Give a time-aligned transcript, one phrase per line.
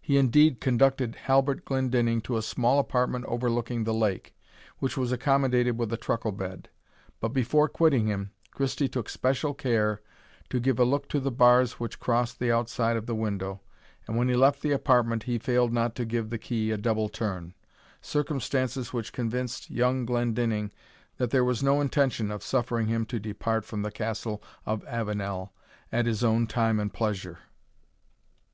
[0.00, 4.34] He indeed conducted Halbert Glendinning to a small apartment overlooking the lake,
[4.78, 6.70] which was accommodated with a truckle bed.
[7.20, 10.00] But before quitting him, Christie took special care
[10.48, 13.60] to give a look to the bars which crossed the outside of the window,
[14.08, 17.10] and when he left the apartment, he failed not to give the key a double
[17.10, 17.52] turn;
[18.00, 20.72] circumstances which convinced young Glendinning
[21.18, 25.52] that there was no intention of suffering him to depart from the Castle of Avenel
[25.92, 27.40] at his own time and pleasure.